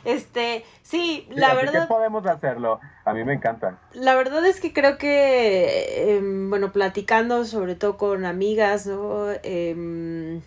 [0.06, 1.88] Este, sí, la verdad.
[1.88, 2.80] ¿Qué podemos hacerlo?
[3.06, 3.80] A mí me encanta.
[3.94, 9.32] La verdad es que creo que, em, bueno, platicando sobre todo con amigas, ¿no?
[9.44, 10.42] Eh,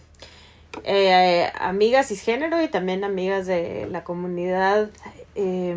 [0.83, 4.91] eh, amigas cisgénero y también amigas de la comunidad
[5.37, 5.77] eh,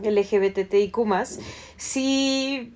[0.00, 0.96] LGBTIQ
[1.76, 2.74] sí,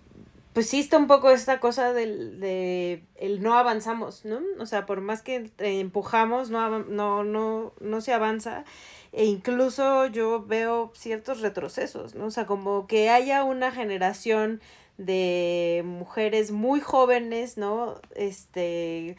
[0.57, 4.41] pues sí está un poco esta cosa del de el no avanzamos, ¿no?
[4.59, 8.65] O sea, por más que empujamos, no, no, no, no se avanza.
[9.13, 12.25] E incluso yo veo ciertos retrocesos, ¿no?
[12.25, 14.63] O sea, como que haya una generación
[14.97, 18.01] de mujeres muy jóvenes, ¿no?
[18.15, 19.19] Este,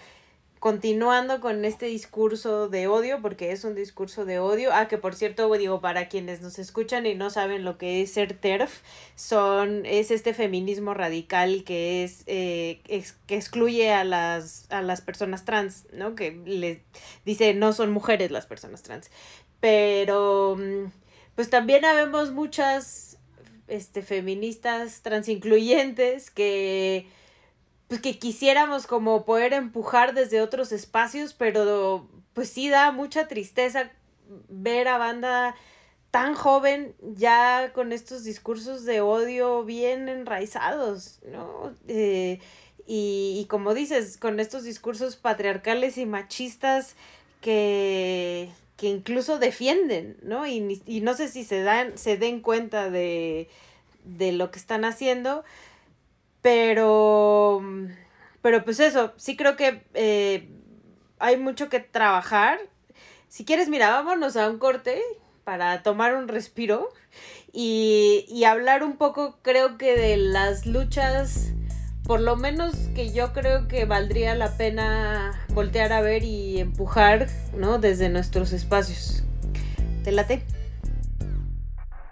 [0.59, 4.69] continuando con este discurso de odio, porque es un discurso de odio.
[4.73, 8.11] Ah, que por cierto, digo, para quienes nos escuchan y no saben lo que es
[8.11, 8.81] ser TERF,
[9.15, 12.81] son, es este feminismo radical que es, eh,
[13.27, 16.15] que excluye a las, a las personas trans, ¿no?
[16.15, 16.79] Que les
[17.25, 19.09] dice no son mujeres las personas trans.
[19.59, 20.91] Pero, mm,
[21.35, 23.17] pues también habemos muchas
[23.67, 27.07] este, feministas transincluyentes que
[27.87, 33.91] pues que quisiéramos como poder empujar desde otros espacios, pero pues sí da mucha tristeza
[34.49, 35.55] ver a banda
[36.11, 41.73] tan joven ya con estos discursos de odio bien enraizados, ¿no?
[41.87, 42.39] Eh,
[42.85, 46.95] y, y, como dices, con estos discursos patriarcales y machistas
[47.41, 50.47] que, que incluso defienden, ¿no?
[50.47, 53.49] Y, y no sé si se, dan, se den cuenta de,
[54.05, 55.43] de lo que están haciendo,
[56.41, 56.96] pero,
[58.47, 60.47] pero pues eso, sí creo que eh,
[61.19, 62.57] hay mucho que trabajar.
[63.27, 65.01] Si quieres, mira, vámonos a un corte
[65.43, 66.87] para tomar un respiro
[67.51, 71.51] y, y hablar un poco, creo que de las luchas,
[72.05, 77.27] por lo menos que yo creo que valdría la pena voltear a ver y empujar,
[77.53, 77.79] ¿no?
[77.79, 79.25] Desde nuestros espacios.
[80.05, 80.45] ¿Te late?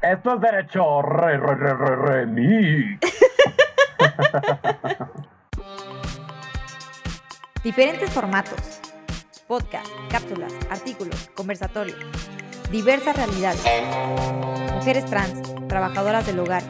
[0.01, 2.99] Esto es derecho, re, re, re, re, re, mi.
[7.65, 8.79] Diferentes formatos.
[9.47, 11.97] Podcast, cápsulas, artículos, conversatorios.
[12.69, 13.63] Diversas realidades.
[14.75, 16.61] Mujeres trans, trabajadoras del hogar,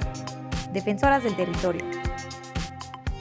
[0.71, 1.83] defensoras del territorio.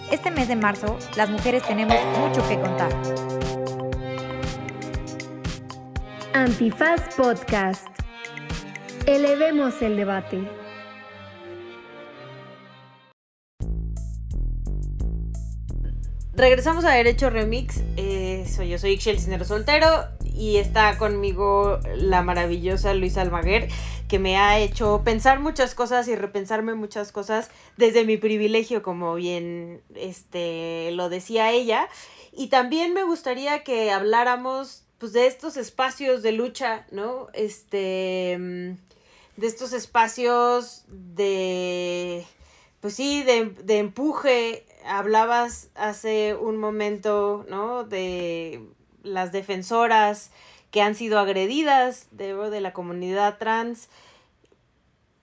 [0.09, 2.93] Este mes de marzo, las mujeres tenemos mucho que contar.
[6.33, 7.89] Antifaz Podcast.
[9.05, 10.49] Elevemos el debate.
[16.37, 17.81] Regresamos a Derecho Remix.
[17.97, 23.69] Eh, soy yo, soy Ixchel Cisnero Soltero y está conmigo la maravillosa Luisa Almaguer,
[24.09, 29.15] que me ha hecho pensar muchas cosas y repensarme muchas cosas desde mi privilegio, como
[29.15, 31.89] bien este, lo decía ella.
[32.33, 37.29] Y también me gustaría que habláramos pues, de estos espacios de lucha, ¿no?
[37.33, 38.77] Este,
[39.37, 42.27] de estos espacios de,
[42.85, 47.83] pues sí, de, de empuje hablabas hace un momento, ¿no?
[47.83, 48.63] De
[49.03, 50.31] las defensoras
[50.71, 53.89] que han sido agredidas de, de la comunidad trans.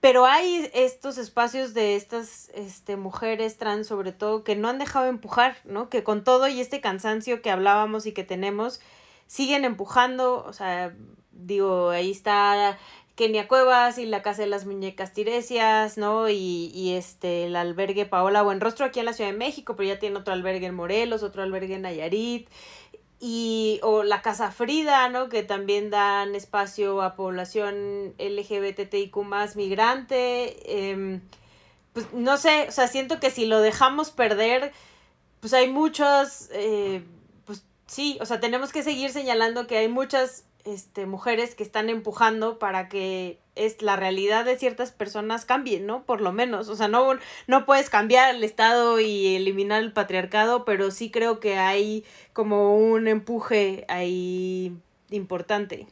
[0.00, 5.06] Pero hay estos espacios de estas este, mujeres trans, sobre todo, que no han dejado
[5.06, 5.88] empujar, ¿no?
[5.88, 8.80] Que con todo y este cansancio que hablábamos y que tenemos,
[9.28, 10.44] siguen empujando.
[10.48, 10.96] O sea,
[11.30, 12.76] digo, ahí está
[13.14, 16.28] Kenia Cuevas y la Casa de las Muñecas Tiresias, ¿no?
[16.28, 19.98] Y, y este, el albergue Paola Buenrostro aquí en la Ciudad de México, pero ya
[19.98, 22.48] tiene otro albergue en Morelos, otro albergue en Nayarit,
[23.24, 25.28] y, o la Casa Frida, ¿no?
[25.28, 29.16] Que también dan espacio a población LGBTIQ
[29.54, 30.90] migrante.
[30.90, 31.20] Em,
[31.92, 34.72] pues no sé, o sea, siento que si lo dejamos perder,
[35.38, 37.04] pues hay muchos, eh,
[37.44, 41.88] pues sí, o sea, tenemos que seguir señalando que hay muchas este, mujeres que están
[41.88, 46.02] empujando para que es la realidad de ciertas personas cambie, ¿no?
[46.02, 47.06] Por lo menos, o sea, no,
[47.46, 52.76] no puedes cambiar el Estado y eliminar el patriarcado, pero sí creo que hay como
[52.76, 54.76] un empuje ahí
[55.10, 55.86] importante.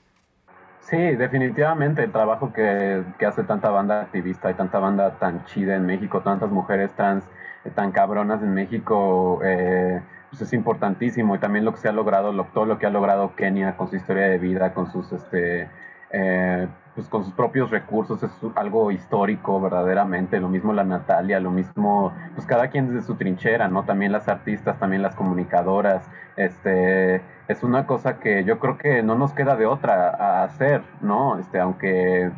[0.81, 5.87] Sí, definitivamente el trabajo que, hace tanta banda activista y tanta banda tan chida en
[5.87, 7.25] México, tantas mujeres trans
[7.65, 11.93] eh, tan cabronas en México, eh, pues es importantísimo y también lo que se ha
[11.93, 15.69] logrado, todo lo que ha logrado Kenia con su historia de vida, con sus este
[16.13, 21.53] eh, pues con sus propios recursos, es algo histórico verdaderamente, lo mismo la Natalia, lo
[21.53, 23.85] mismo, pues cada quien desde su trinchera, ¿no?
[23.85, 29.15] También las artistas, también las comunicadoras, este, es una cosa que yo creo que no
[29.15, 31.39] nos queda de otra a hacer, ¿no?
[31.39, 32.33] Este, aunque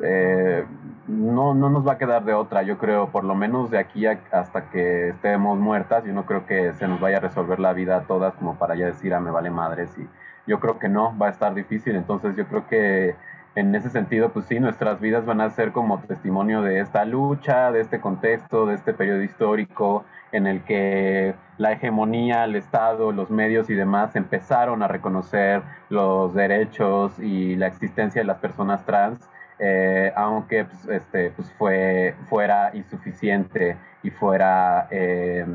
[0.00, 0.64] eh,
[1.06, 4.06] no, no nos va a quedar de otra, yo creo, por lo menos de aquí
[4.06, 7.96] hasta que estemos muertas, yo no creo que se nos vaya a resolver la vida
[7.96, 10.08] a todas como para ya decir, ah, me vale madres y
[10.46, 13.16] yo creo que no, va a estar difícil, entonces yo creo que
[13.54, 17.70] en ese sentido, pues sí, nuestras vidas van a ser como testimonio de esta lucha,
[17.70, 23.30] de este contexto, de este periodo histórico en el que la hegemonía, el Estado, los
[23.30, 29.28] medios y demás empezaron a reconocer los derechos y la existencia de las personas trans,
[29.62, 34.88] eh, aunque pues, este, pues fue, fuera insuficiente y fuera...
[34.90, 35.46] Eh,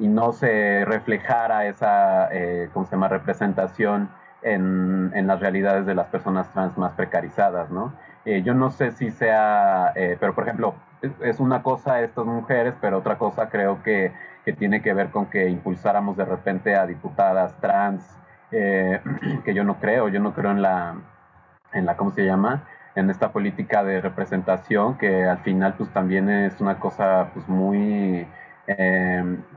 [0.00, 4.08] y no se reflejara esa, eh, ¿cómo se llama?, representación
[4.42, 7.92] en, en, las realidades de las personas trans más precarizadas, ¿no?
[8.24, 10.74] Eh, yo no sé si sea, eh, pero por ejemplo,
[11.20, 14.12] es una cosa estas mujeres, pero otra cosa creo que,
[14.44, 18.04] que tiene que ver con que impulsáramos de repente a diputadas trans,
[18.52, 19.00] eh,
[19.44, 20.96] que yo no creo, yo no creo en la,
[21.72, 22.64] en la, ¿cómo se llama?
[22.94, 28.26] En esta política de representación que al final pues también es una cosa pues muy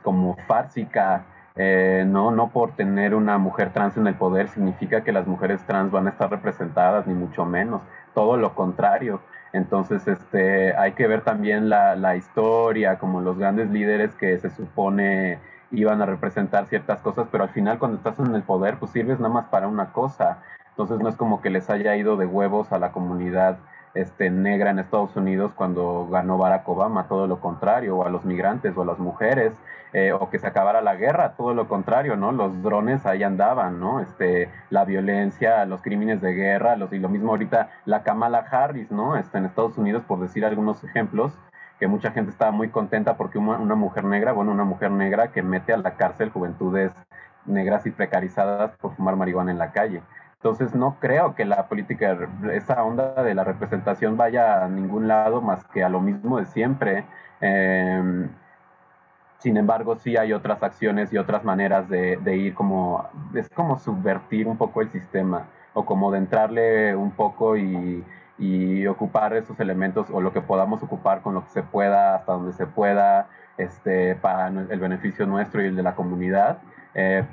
[0.04, 5.12] como fársica, eh, no, no por tener una mujer trans en el poder significa que
[5.12, 7.82] las mujeres trans van a estar representadas, ni mucho menos,
[8.14, 9.22] todo lo contrario.
[9.54, 14.50] Entonces, este, hay que ver también la, la historia, como los grandes líderes que se
[14.50, 15.40] supone
[15.72, 19.20] iban a representar ciertas cosas, pero al final cuando estás en el poder, pues sirves
[19.20, 20.40] nada más para una cosa.
[20.72, 23.58] Entonces no es como que les haya ido de huevos a la comunidad
[23.94, 28.26] este, negra en Estados Unidos cuando ganó Barack Obama, todo lo contrario, o a los
[28.26, 29.54] migrantes o a las mujeres,
[29.94, 32.32] eh, o que se acabara la guerra, todo lo contrario, ¿no?
[32.32, 34.00] Los drones ahí andaban, ¿no?
[34.00, 38.90] Este, la violencia, los crímenes de guerra, los, y lo mismo ahorita la Kamala Harris,
[38.92, 39.18] ¿no?
[39.18, 41.34] Este, en Estados Unidos, por decir algunos ejemplos,
[41.78, 45.32] que mucha gente estaba muy contenta porque una, una mujer negra, bueno, una mujer negra
[45.34, 46.92] que mete a la cárcel juventudes
[47.46, 50.02] negras y precarizadas por fumar marihuana en la calle.
[50.44, 52.18] Entonces no creo que la política,
[52.52, 56.48] esa onda de la representación vaya a ningún lado más que a lo mismo de
[56.48, 57.06] siempre.
[57.42, 58.28] Em,
[59.38, 64.48] sin embargo, sí hay otras acciones y otras maneras de, ir como, es como subvertir
[64.48, 68.04] un poco el sistema o como de entrarle un poco y,
[68.88, 72.54] ocupar esos elementos o lo que podamos ocupar con lo que se pueda, hasta donde
[72.54, 73.28] se pueda,
[73.58, 76.58] este, para el beneficio nuestro y el de la comunidad.
[76.96, 77.24] Eh,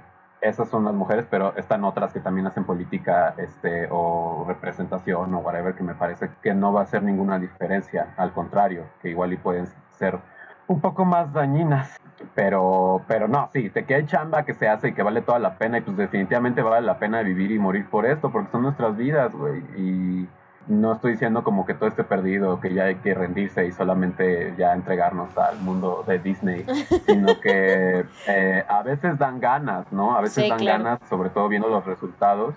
[0.41, 5.39] esas son las mujeres, pero están otras que también hacen política este, o representación o
[5.39, 9.33] whatever, que me parece que no va a hacer ninguna diferencia, al contrario, que igual
[9.33, 10.19] y pueden ser
[10.69, 11.99] un poco más dañinas.
[12.35, 15.57] Pero, pero no, sí, te queda chamba que se hace y que vale toda la
[15.57, 18.97] pena y pues definitivamente vale la pena vivir y morir por esto, porque son nuestras
[18.97, 19.61] vidas, güey.
[19.77, 20.29] Y,
[20.69, 24.55] no estoy diciendo como que todo esté perdido, que ya hay que rendirse y solamente
[24.57, 26.65] ya entregarnos al mundo de Disney,
[27.07, 30.17] sino que eh, a veces dan ganas, ¿no?
[30.17, 32.55] A veces dan ganas, sobre todo viendo los resultados,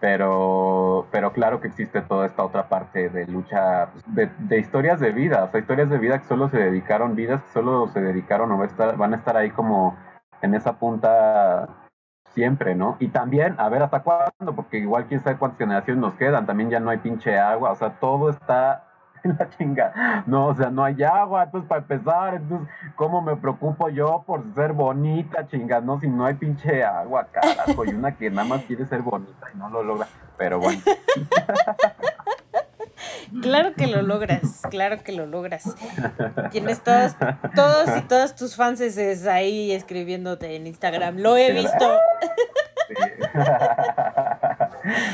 [0.00, 5.10] pero, pero claro que existe toda esta otra parte de lucha, de, de, historias de
[5.10, 8.52] vida, o sea, historias de vida que solo se dedicaron, vidas que solo se dedicaron
[8.52, 8.58] o
[8.96, 9.96] van a estar ahí como
[10.40, 11.68] en esa punta
[12.34, 12.96] siempre, ¿no?
[13.00, 16.70] Y también, a ver hasta cuándo, porque igual quién sabe cuántas generaciones nos quedan, también
[16.70, 18.84] ya no hay pinche agua, o sea, todo está
[19.24, 20.24] en la chinga.
[20.26, 24.42] No, o sea, no hay agua, entonces para empezar, entonces, ¿cómo me preocupo yo por
[24.54, 25.80] ser bonita, chinga?
[25.80, 29.46] No, si no hay pinche agua, carajo, y una que nada más quiere ser bonita
[29.54, 30.80] y no lo logra, pero bueno.
[33.42, 35.64] Claro que lo logras, claro que lo logras.
[36.50, 37.14] Tienes todos,
[37.54, 38.80] todos y todas tus fans
[39.26, 41.18] ahí escribiéndote en Instagram.
[41.18, 41.98] Lo he visto.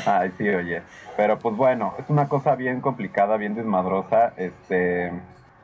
[0.05, 0.81] Ay, sí, oye.
[1.17, 4.33] Pero pues bueno, es una cosa bien complicada, bien desmadrosa.
[4.37, 5.11] Este,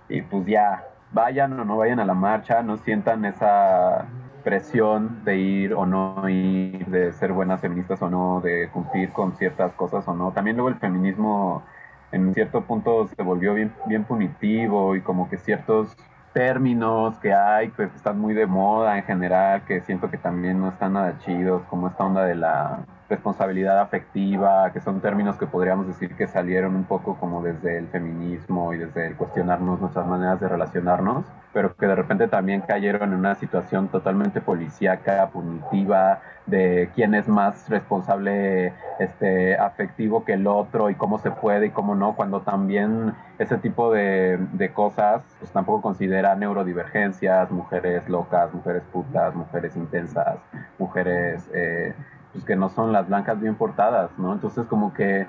[0.10, 4.06] y pues ya, vayan o no vayan a la marcha, no sientan esa
[4.44, 9.38] presión de ir o no ir, de ser buenas feministas o no, de cumplir con
[9.38, 10.32] ciertas cosas o no.
[10.32, 11.64] También luego el feminismo
[12.12, 15.96] en cierto punto se volvió bien, bien punitivo y como que ciertos
[16.34, 20.70] términos que hay que están muy de moda en general, que siento que también no
[20.70, 25.86] están nada chidos, como esta onda de la responsabilidad afectiva, que son términos que podríamos
[25.86, 30.40] decir que salieron un poco como desde el feminismo y desde el cuestionarnos nuestras maneras
[30.40, 36.90] de relacionarnos, pero que de repente también cayeron en una situación totalmente policíaca, punitiva, de
[36.96, 41.96] quién es más responsable este, afectivo que el otro y cómo se puede y cómo
[41.96, 48.84] no, cuando también ese tipo de, de cosas pues, tampoco considera neurodivergencias, mujeres locas, mujeres
[48.92, 50.38] putas, mujeres intensas,
[50.80, 51.50] mujeres...
[51.54, 51.94] Eh,
[52.34, 54.34] pues que no son las blancas bien portadas, ¿no?
[54.34, 55.28] Entonces como que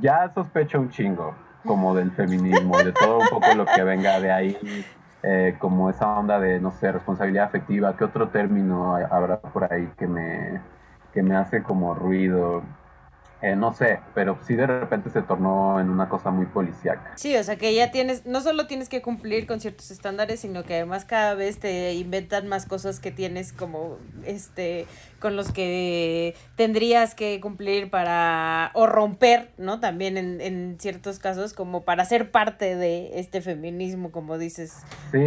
[0.00, 1.34] ya sospecho un chingo
[1.64, 4.84] como del feminismo de todo un poco lo que venga de ahí,
[5.22, 9.88] eh, como esa onda de, no sé, responsabilidad afectiva, ¿qué otro término habrá por ahí
[9.96, 10.60] que me,
[11.12, 12.62] que me hace como ruido?
[13.42, 17.10] Eh, no sé, pero sí de repente se tornó en una cosa muy policíaca.
[17.16, 20.62] Sí, o sea que ya tienes, no solo tienes que cumplir con ciertos estándares, sino
[20.62, 24.86] que además cada vez te inventan más cosas que tienes como, este,
[25.18, 29.80] con los que tendrías que cumplir para, o romper, ¿no?
[29.80, 34.84] También en, en ciertos casos, como para ser parte de este feminismo, como dices.
[35.10, 35.18] Sí,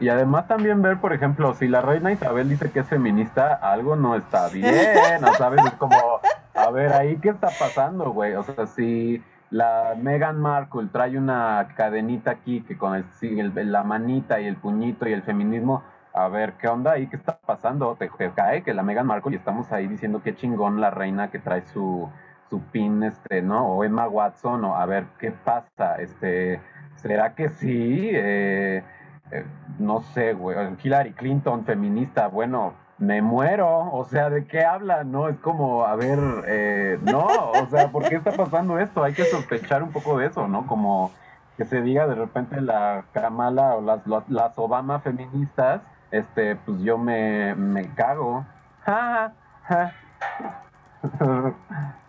[0.00, 3.96] y además también ver, por ejemplo, si la reina Isabel dice que es feminista, algo
[3.96, 5.62] no está bien, ¿no sabes?
[5.66, 6.20] Es como
[6.66, 8.34] a ver, ahí qué está pasando, güey.
[8.34, 14.40] O sea, si la Meghan Markle trae una cadenita aquí que con el, la manita
[14.40, 15.82] y el puñito y el feminismo,
[16.12, 17.06] a ver, ¿qué onda ahí?
[17.06, 17.96] ¿Qué está pasando?
[17.96, 21.38] Te, cae que la Meghan Markle y estamos ahí diciendo qué chingón la reina que
[21.38, 22.08] trae su,
[22.48, 23.66] su pin, este, ¿no?
[23.68, 25.96] O Emma Watson, o a ver, ¿qué pasa?
[25.96, 26.60] Este,
[26.96, 28.10] ¿será que sí?
[28.12, 28.82] Eh,
[29.30, 29.44] eh,
[29.78, 30.56] no sé, güey.
[30.82, 35.04] Hillary Clinton, feminista, bueno, me muero, o sea, ¿de qué habla?
[35.04, 39.02] No, es como, a ver, eh, no, o sea, ¿por qué está pasando esto?
[39.02, 40.66] Hay que sospechar un poco de eso, ¿no?
[40.66, 41.10] Como
[41.56, 45.80] que se diga de repente la Kamala o las, las, Obama feministas,
[46.10, 48.44] este, pues yo me, me cago.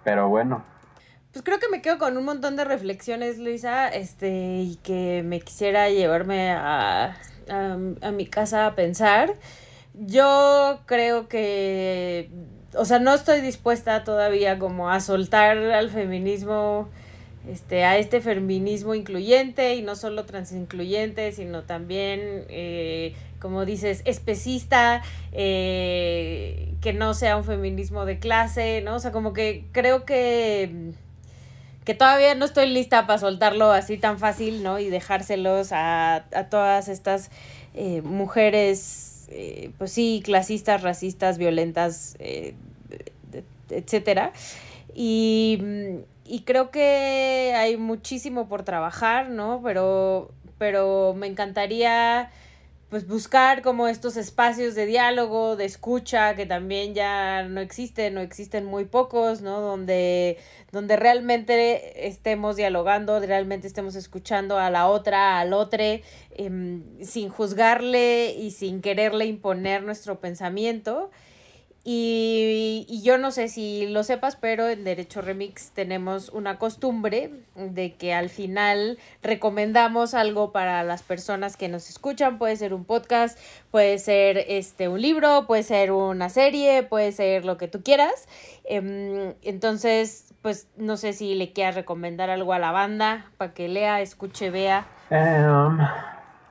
[0.04, 0.64] Pero bueno.
[1.32, 5.40] Pues creo que me quedo con un montón de reflexiones, Luisa, este, y que me
[5.40, 7.16] quisiera llevarme a,
[7.50, 9.36] a, a mi casa a pensar.
[9.94, 12.30] Yo creo que,
[12.76, 16.88] o sea, no estoy dispuesta todavía como a soltar al feminismo,
[17.48, 25.02] este, a este feminismo incluyente y no solo transincluyente, sino también, eh, como dices, especista,
[25.34, 28.96] eh, que no sea un feminismo de clase, ¿no?
[28.96, 30.94] O sea, como que creo que
[31.84, 34.78] que todavía no estoy lista para soltarlo así tan fácil, ¿no?
[34.80, 37.32] Y dejárselos a, a todas estas
[37.74, 42.54] eh, mujeres eh, pues sí, clasistas, racistas, violentas, eh,
[43.70, 44.34] etcétera.
[44.94, 45.60] Y,
[46.26, 49.62] y, creo que hay muchísimo por trabajar, ¿no?
[49.64, 52.30] Pero, pero me encantaría
[52.92, 58.20] pues buscar como estos espacios de diálogo, de escucha, que también ya no existen, o
[58.20, 59.62] existen muy pocos, ¿no?
[59.62, 60.38] Donde,
[60.74, 65.82] donde realmente estemos dialogando, realmente estemos escuchando a la otra, al otro,
[66.32, 71.12] em, sin juzgarle y sin quererle imponer nuestro pensamiento.
[71.84, 77.32] Y, y, yo no sé si lo sepas, pero en Derecho Remix tenemos una costumbre
[77.56, 82.38] de que al final recomendamos algo para las personas que nos escuchan.
[82.38, 83.40] Puede ser un podcast,
[83.72, 88.28] puede ser este un libro, puede ser una serie, puede ser lo que tú quieras.
[88.64, 93.68] Em, entonces, pues no sé si le quieras recomendar algo a la banda para que
[93.68, 94.88] lea, escuche, vea.
[95.10, 95.80] Em,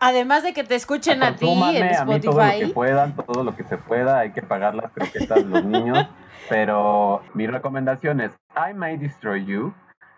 [0.01, 1.46] Además de que te escuchen a ti
[1.76, 1.98] en Spotify.
[1.98, 4.90] A mí todo lo que puedan, todo lo que se pueda, hay que pagar las
[4.92, 6.09] croquetas los niños.
[6.48, 9.74] Pero mi recomendación es I May Destroy You,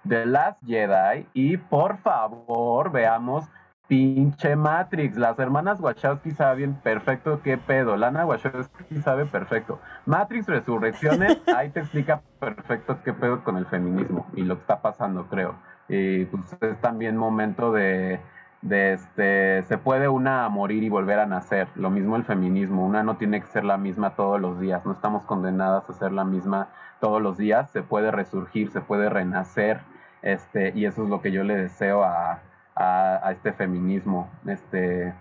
[0.09, 3.45] The Last Jedi y por favor veamos
[3.89, 5.17] pinche Matrix.
[5.17, 7.97] Las hermanas Wachowski saben perfecto qué pedo.
[7.97, 9.81] Lana Wachowski sabe perfecto.
[10.07, 14.81] Matrix Resurrecciones, ahí te explica perfecto qué pedo con el feminismo y lo que está
[14.81, 15.57] pasando, creo.
[15.89, 18.21] Y pues es también momento de
[18.63, 21.69] de este, se puede una morir y volver a nacer.
[21.75, 24.93] Lo mismo el feminismo, una no tiene que ser la misma todos los días, no
[24.93, 26.69] estamos condenadas a ser la misma
[27.01, 29.81] todos los días, se puede resurgir, se puede renacer,
[30.23, 32.41] este, y eso es lo que yo le deseo a,
[32.77, 35.13] a, este feminismo, este,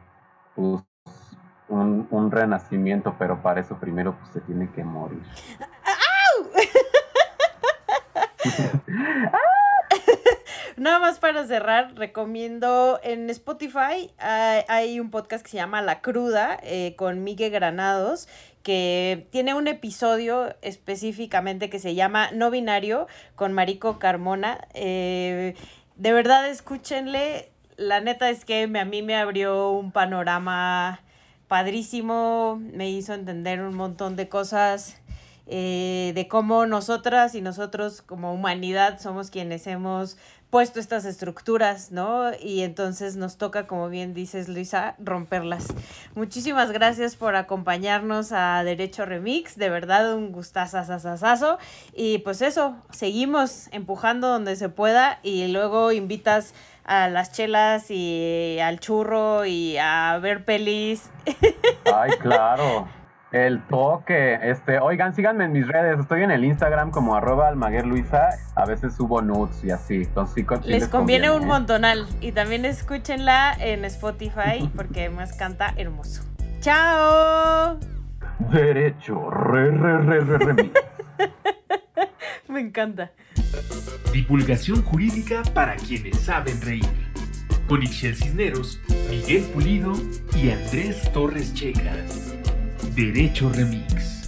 [0.56, 0.84] pues,
[1.68, 5.24] un, un, renacimiento, pero para eso primero pues, se tiene que morir.
[10.82, 16.59] Nada más para cerrar, recomiendo en Spotify hay, un podcast que se llama La Cruda
[16.63, 18.27] eh, con Miguel Granados
[18.63, 23.05] que tiene un episodio específicamente que se llama No Binario
[23.36, 24.67] con Marico Carmona.
[24.73, 25.53] Eh,
[25.97, 31.01] de verdad escúchenle, la neta es que a mí me abrió un panorama
[31.47, 34.99] padrísimo, me hizo entender un montón de cosas
[35.53, 40.17] eh, de cómo nosotras y nosotros como humanidad somos quienes hemos
[40.52, 42.32] puesto estas estructuras, ¿no?
[42.39, 45.68] Y entonces nos toca, como bien dices, Luisa, romperlas.
[46.14, 51.58] Muchísimas gracias por acompañarnos a Derecho Remix, de verdad un gustazazazazo.
[51.95, 58.60] Y pues eso, seguimos empujando donde se pueda y luego invitas a las chelas y
[58.62, 61.10] al churro y a ver pelis.
[61.86, 62.89] Ay, claro.
[63.32, 68.29] El toque, este, oigan, síganme en mis redes, estoy en el Instagram como arroba almaguerluisa,
[68.55, 73.53] a veces subo nudes y así, entonces sí, les, conviene, un montonal y también escúchenla
[73.57, 76.23] en Spotify porque además canta hermoso.
[76.59, 77.79] ¡Chao!
[78.51, 80.71] Derecho, re, re, re, re, re.
[82.49, 83.11] Me encanta.
[84.11, 86.86] Divulgación jurídica para quienes saben reír.
[87.69, 89.93] Con Ixel Cisneros, Miguel Pulido
[90.36, 91.93] y Andrés Torres Checa.
[92.96, 94.20] Derecho Remix.